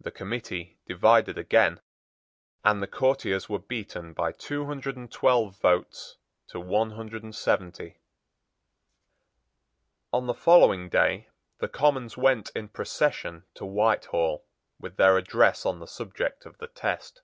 The 0.00 0.10
committee 0.10 0.78
divided 0.86 1.36
again, 1.36 1.82
and 2.64 2.82
the 2.82 2.86
courtiers 2.86 3.46
were 3.46 3.58
beaten 3.58 4.14
by 4.14 4.32
two 4.32 4.64
hundred 4.64 4.96
and 4.96 5.12
twelve 5.12 5.60
votes 5.60 6.16
to 6.46 6.58
one 6.58 6.92
hundred 6.92 7.22
and 7.24 7.36
seventy. 7.36 8.00
On 10.14 10.26
the 10.26 10.32
following 10.32 10.88
day 10.88 11.28
the 11.58 11.68
Commons 11.68 12.16
went 12.16 12.52
in 12.56 12.68
procession 12.70 13.44
to 13.52 13.66
Whitehall 13.66 14.46
with 14.80 14.96
their 14.96 15.18
address 15.18 15.66
on 15.66 15.78
the 15.78 15.86
subject 15.88 16.46
of 16.46 16.56
the 16.56 16.68
test. 16.68 17.20